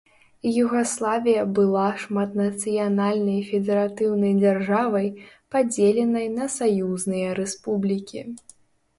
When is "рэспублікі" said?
7.41-8.25